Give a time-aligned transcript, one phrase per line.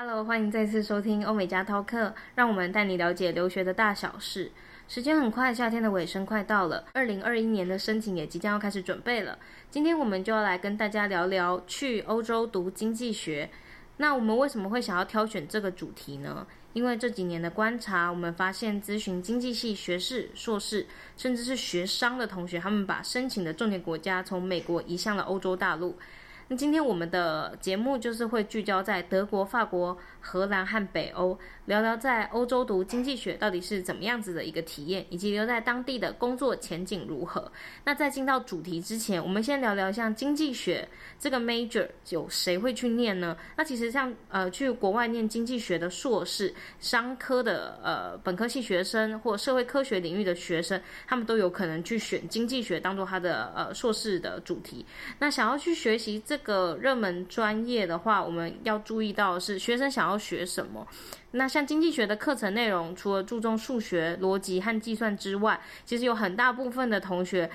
[0.00, 4.52] Hello，欢迎再次收听欧美家涛课，让我们带你了解留学的大小事。
[4.86, 9.36] 时间很快，夏天的尾声快到了，二零二一年的申请也即将要开始准备了。
[9.72, 13.50] 今天我们就要来跟大家聊聊去欧洲读经济学。
[13.96, 16.46] 那我们为什么会想要挑选这个主题呢？
[16.74, 20.86] 因为这几年的观察，我们发现咨询经济系学士、硕士，
[21.16, 25.98] 甚至是学商的同学，他们把申请的重点国家从美国移向了欧洲大陆。
[26.50, 37.52] 那今天我们的节目就是会聚焦在德国、法国、荷兰和北欧，聊聊在欧洲读经济学到底是怎么样子的一个体验，以及留在当地的工作前景如何。
[37.84, 43.36] 那在进到主题之前，我们先聊聊像经济学这个 major 有谁会去念呢？
[43.58, 54.86] 那其实像呃去国外念经济学的硕士、商科的呃本科系学生或社会科学领域的学生，他们都有可能去选经济学当做他的呃硕士的主题。
[55.18, 60.86] 那想要去学习这这个热门专业的话，我们要注意到的是学生想要学什么。
[61.32, 67.50] 那像经济学的课程内容，除了注重数学、逻辑和计算之外，其实有很大部分的同学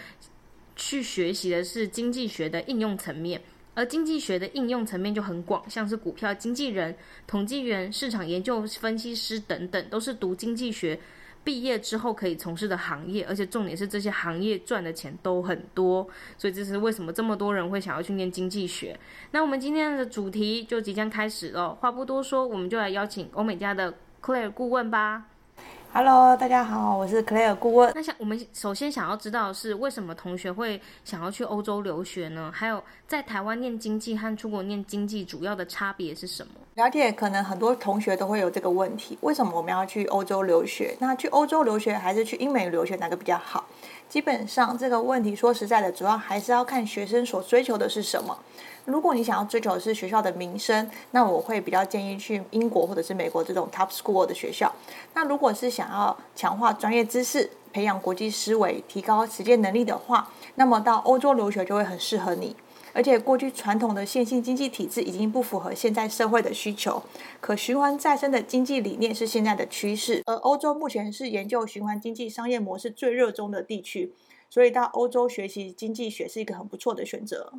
[0.76, 3.42] 去学习的是经济学的应用层面。
[3.74, 6.94] 而经济学的应用层面就很广，像是股票经纪人、
[7.26, 11.00] 统计员、市场研究分析师等等，都是读经济学。
[11.44, 18.98] 毕业之后可以从事的行业，而且重点是这些行业赚的钱都很多，所以这是为什么这么多人会想要去念经济学。
[19.32, 25.26] 那我们今天的主题就即将开始了，话不多说，我们就来邀请欧美家的 Claire 顾问吧。
[25.96, 27.92] Hello，大家好，我是 Claire 顾问。
[27.94, 32.52] 那想我们首先想要知道的是，为什么同学会想要去欧洲留学呢？
[32.52, 36.54] 还有在台湾念经济和出国念经济主要的差别是什么？
[36.74, 40.98] 了解，可能很多同学都会有这个问题：为什么我们要去欧洲留学？
[41.00, 43.64] 那去欧洲留学还是去英美留学，哪个比较好？
[44.10, 48.36] 基本上这个问题说实在的，主要还是要看学生所追求的是什么。
[48.86, 54.74] 如果你想要追求的是学校的名声，那我会比较建议去英国或者是美国这种 top school 的学校。
[55.14, 62.56] 那如果是想要强化专业知识、培养国际思维、提高实践能力的话，那么到欧洲留学就会很适合你。
[62.96, 67.02] 而且过去传统的线性经济体制已经不符合现在社会的需求，
[67.42, 70.22] 可循环再生的经济理念是现在的趋势。
[70.28, 74.14] 而欧洲目前是研究循环经济商业模式最热衷的地区，
[74.48, 77.54] 所以到欧洲学习经济学是一个很不错的选择。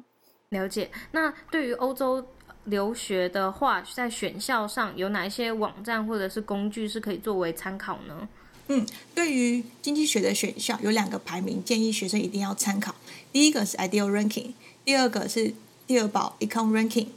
[0.55, 0.91] 了解。
[1.11, 2.27] 那对于欧洲
[2.65, 8.27] 留学的话，在选校上有哪一些网站或者是工具是可以作为参考呢？
[8.69, 12.95] 嗯，对于经济学的选校，有两个排名建议学生一定要参考。
[13.31, 15.53] 第一个是 Ideal Ranking，第二个是
[15.87, 17.09] 第二宝 Econ Ranking。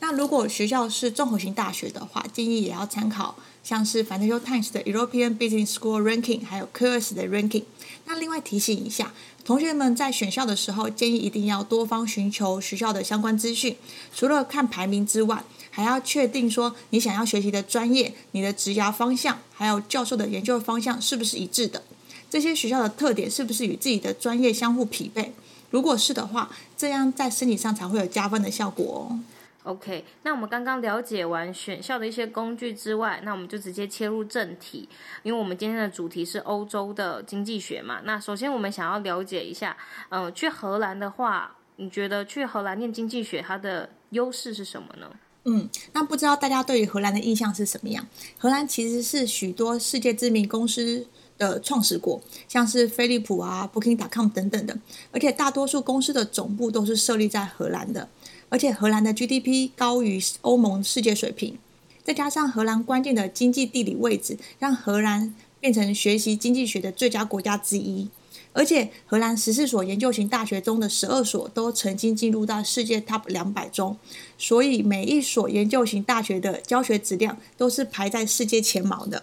[0.00, 7.64] 那如果学校是综合型大学的话，建议也要参考像是 Financial Times 的 European Business School Ranking，还有 QS 的 Ranking。
[8.04, 9.14] 那另外提醒一下。
[9.50, 13.76] 同学们在选校的时候，建议一定要多方寻求学校的相关资讯。
[14.14, 21.82] 除了看排名之外，还要确定说你想要学习的专业、你的职涯方向，还有教授的研究方向是不是一致的。
[22.30, 25.32] 这些学校的特点是不是与自己的专业相互匹配？
[25.70, 29.18] 如果是的话，这样在申请上才会有加分的效果哦。
[29.64, 34.88] OK，那我们刚刚了解完选校的一些工具之外，那我们就直接切入正题，
[35.22, 38.00] 因为我们今天的主题是欧洲的经济学嘛。
[38.04, 39.76] 那首先我们想要了解一下，
[40.08, 45.10] 嗯、去荷兰的话，你觉得去荷兰念经济学它的优势是什么呢？
[45.44, 48.06] 嗯，那不知道大家对于荷兰的印象是什么样？
[48.38, 51.06] 荷兰其实是许多世界知名公司
[51.36, 54.76] 的创始国，像是飞利浦啊、Booking.com 等等的，
[55.12, 58.08] 而且大多数公司的总部都是设立在荷兰的。
[58.50, 61.56] 而且荷兰的 GDP 高于欧盟世界水平，
[62.04, 68.08] 再加上荷兰关键的经济地理位置，让荷兰变成学习经济学的最佳国家之一。
[68.52, 73.96] 而且荷兰十四所研究型大学中的十二所都曾经进入到世界 Top 两百中，
[74.36, 79.22] 所以每一所研究型大学的教学质量都是排在世界前茅的。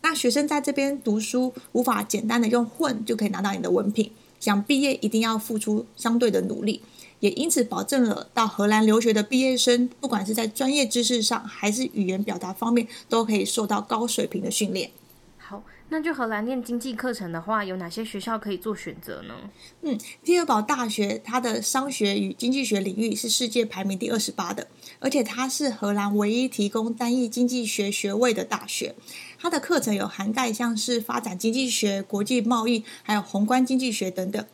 [0.00, 6.82] 那学生在这边读书，无法简单的用混就可以拿到你的文凭，想毕业一定要付出相对的努力。
[7.24, 14.90] 也因此保证了到荷兰留学的毕业生，不管是在专业知识上还是语言表达方面，都可以受到高水平的训练。
[15.38, 19.32] 好，那就荷兰念经济课程的话，有哪些学校可以做选择呢？
[19.80, 24.66] 嗯，蒂尔堡大学它的商学与经济学领域是世界排名第二十八的，
[24.98, 28.94] 而且它是荷兰唯一提供单一经济学学位的大学。
[29.38, 34.44] 它的课程有涵盖像是发展经济学、国际贸易，还有宏观经济学等等。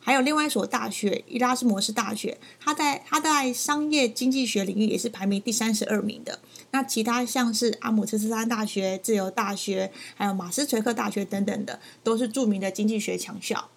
[0.00, 6.40] 还有另外一所大学，伊拉斯摩斯大学，它在它在商业经济学领域也是排名第三十二名的。
[6.70, 13.68] 那其他像是阿姆斯特丹大学、自由大学，还有马斯垂克大学等等的，都是著名的经济学强校。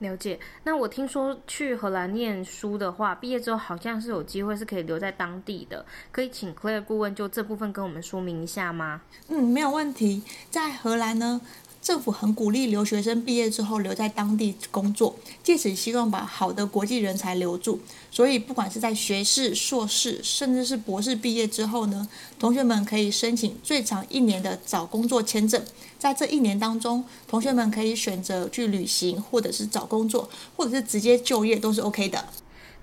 [0.00, 0.38] 了解。
[0.64, 9.00] 那我听说去荷兰念书的话，毕业之后好像是有机会是可以留在当地的，可以请 Claire 顾问就这部分跟我们说明一下吗？
[9.28, 10.22] 嗯，没有问题。
[10.50, 11.40] 在荷兰呢，
[11.86, 17.78] 政府很鼓励留学生毕业之后留在当地工作，借此希望把好的国际人才留住。
[18.10, 22.08] 所以，不管是在学士、硕士，甚至是博士毕业之后呢，
[22.40, 25.64] 同学们可以申请最长一年的找工作签证。
[25.96, 32.24] 在这一年当中，同学们可以选择去旅行，或者是找工作，或者是直接就业，都是 OK 的。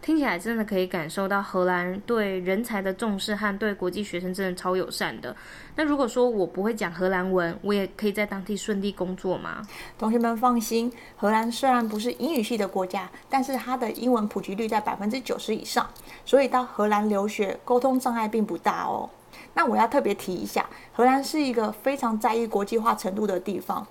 [0.04, 5.34] 听起来真的可以感受到荷兰对人才的重视和对国际学生真的超友善的。
[5.78, 9.66] 那如果说我不会讲荷兰文，我也可以在当地顺利工作吗？
[9.98, 15.90] 同学们放心，荷兰虽然不是英语系的国家，但是它的英文普及率在百分之九十以上，
[16.26, 19.10] 所以到荷兰留学沟通障碍并不大哦。
[19.56, 23.88] 那我要特别提一下，荷兰是一个非常在意国际化程度的地方。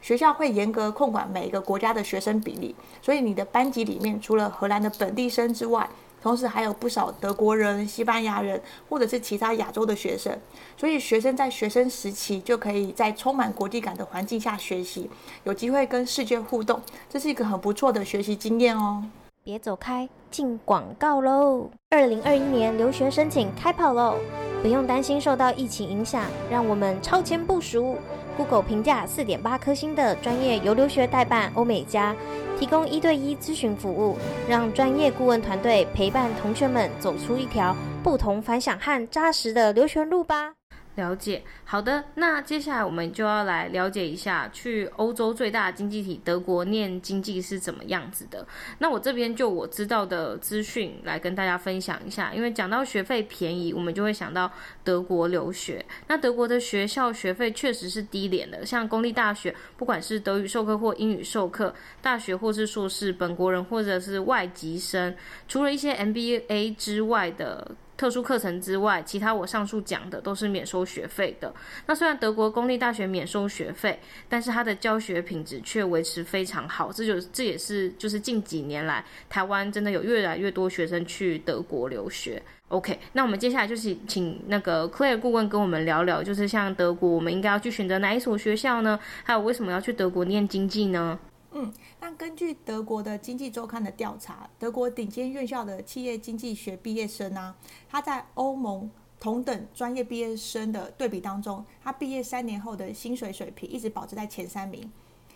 [0.00, 5.88] 学校会严格控管每一个国家的学生比例，所以你的班级里面除了荷兰的本地生之外，
[6.22, 10.36] 同时还有不少德国人、西班牙人或者是其他亚洲的学生。
[10.76, 15.10] 所以学生在学生时期就可以在充满国际感的环境下学习，
[15.44, 19.04] 有机会跟世界互动，这是一个很不错的学习经验哦。
[19.42, 21.70] 别走开，进广告喽！
[21.88, 24.16] 二零二一年留学申请开跑喽！
[24.60, 27.96] 不用担心受到疫情影响，让我们超前部署。
[28.40, 32.16] Google 评价四点八颗星的专业游留学代办欧美家，
[32.58, 34.16] 提供一对一咨询服务，
[34.48, 40.59] 让专业顾问团队陪伴同学们走出一条不同凡响和扎实的留学路吧。
[40.96, 48.46] 了解，好的，那接下来我们就要来了解一下去欧洲最大的经济体德国念经济是怎么样子的。
[48.78, 54.50] 那我这边就我知道的资讯来跟大家分享一下，因为讲到学费便宜，我们就会想到
[54.84, 55.82] 德国留学。
[56.08, 65.14] 那德国的学校学费确实是低廉的，像公立大学，不管是德语授课或英语授课，大学或是硕士，本国人或者是外籍生，
[65.48, 67.74] 除了一些 MBA 之外的。
[68.00, 71.52] 特殊课程之外，其他我上述讲的都是免收学费的。
[71.84, 76.90] 那虽然德国公立大学免收学费，但是它的教学品质却维持非常好。
[76.90, 82.42] 这就这也是就是近几年来台湾真的有越来越多学生去德国留学。
[82.68, 88.98] OK，那我们接下来就是请那个 Clare 顾问跟我们聊聊，就是像德国，我们应该要去选择哪一所学校呢？
[89.24, 91.18] 还有为什么要去德国念经济呢？
[91.52, 97.56] 嗯，那根据德国的经济周刊的调查，德国顶尖院校的企业经济学毕业生啊，
[97.88, 98.88] 他在欧盟
[99.18, 104.90] 同等专业毕业生的对比当中，他毕业三年后的薪水水平一直保持在前三名。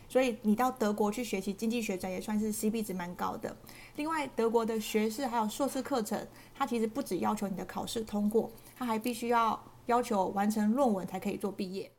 [0.07, 3.57] 所以你到德国去学习经济学专业，算是 CP 值蛮高的。
[3.97, 6.25] 另外，德国的学士还有硕士课程，
[6.55, 11.91] 它其实不只要求你的考试通过，它还必须要要求完成论文才可以做毕业。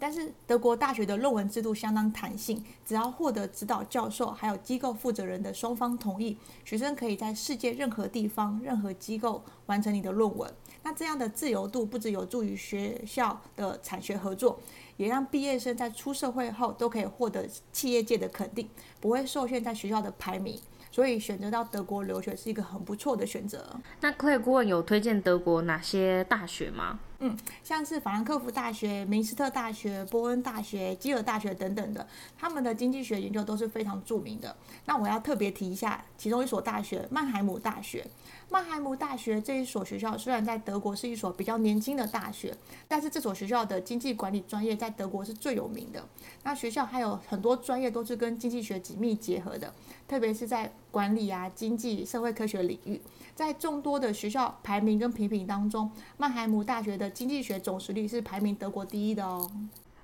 [0.00, 10.50] 但是德国大学的论文制度相当弹性，只要获得指导教授还有机构负责人的双方同意，学生可以在世界任何地方、任何机构完成你的论文。
[10.82, 14.58] 那这样的自由度不只有助于学校的产学合作，
[14.96, 18.66] 也让毕业生在出社会后都可以获得企业界的肯定，
[18.98, 20.58] 不会受限在学校的排名。
[20.92, 23.64] 所以选择到德国留学是一个很不错的选择。
[24.00, 26.98] 那 Claire 顾问有推荐德国哪些大学吗？
[27.22, 32.06] 嗯，像是法兰克福大学、明斯特大学、波恩大学、基尔大学等等的，
[32.38, 34.56] 他们的经济学研究都是非常著名的。
[34.86, 38.06] 那我要特别提一下其中一所大学——曼海姆大学。
[38.48, 42.56] 曼海姆大学这一所学校虽然在德国是一所比较年轻的大学，
[42.88, 46.02] 但是这所学校的经济管理专业在德国是最有名的。
[46.42, 49.72] 那学校还有很多专业都是跟经济学紧密结合的，
[50.08, 53.00] 特别是在管理啊、经济、社会科学领域。
[53.34, 59.50] 在众多的学校排名跟评比当中，曼海姆大学的经济学总实力是排名德国第一的哦。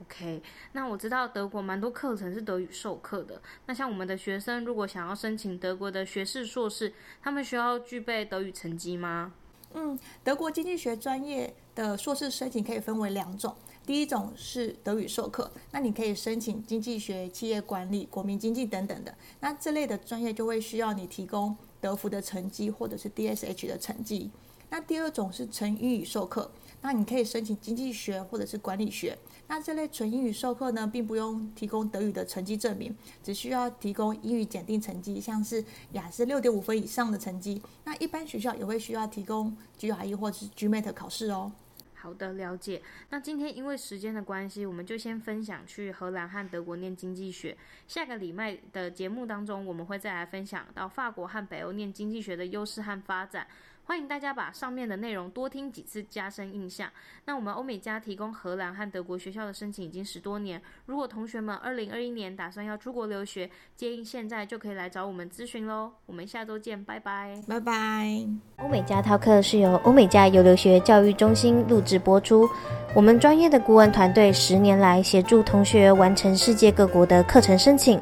[0.00, 3.40] OK，那我知道德国蛮多课程是德语授课的。
[3.66, 9.33] 那像我们的学生如果想要申请德国的学士、硕士，他们需要具备德语成绩吗？
[9.78, 13.54] 嗯，德国经济学专业的硕士申请可以分为两种，
[13.85, 19.14] 第一种是德语授课，那你可以申请经济学、企业管理、国民经济等等的。
[19.40, 24.30] 那这类的专业就会需要你提供德福的成绩或者是 DSH 的成绩。
[24.70, 26.50] 那第二种是纯英语授课，
[26.82, 29.16] 那你可以申请经济学或者是管理学。
[29.49, 37.62] 那这类纯英语授课呢，并不用提供德语的成绩证明，只需要提供英语检定成绩，像是雅思六点五分以上的成绩。
[37.85, 41.52] 那一般学校也会需要提供 GRE 或者是 GMAT 考试哦。
[41.94, 42.82] 好的，了解。
[43.11, 47.56] 那今天因为时间的关系，我们就先分享去荷兰和德国念经济学。
[47.88, 53.46] 下个礼拜的节目当中，我们会再来分享到法国和北欧念经济学的优势和发展。
[53.88, 56.88] 欢迎大家把上面的内容多听几次，加深印象。
[57.26, 65.93] 那我们欧美家提供荷兰和德国学校的申请已经十多年，如果同学们二零二一年打算要出国留学，建议现在就可以来找我们咨询喽。
[66.07, 68.26] 我们下周见，拜拜，拜拜。
[68.57, 72.49] 欧美家 Talk 是由欧美家游留学教育中心录制播出，
[72.93, 78.00] 我们专业的顾问团队十年来协助同学完成世界各国的课程申请。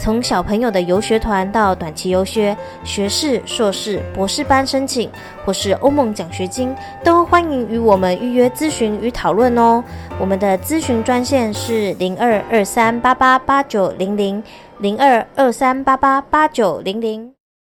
[0.00, 5.10] 从小朋友的游学团到短期游学、学士、硕士、博士班申请，
[5.44, 9.84] 或是欧盟奖学金，都欢迎与我们预约咨询与讨论哦。
[10.18, 14.42] 我们的咨询专线是零二二三八八八九零零
[14.78, 17.39] 零二二三八八八九零零。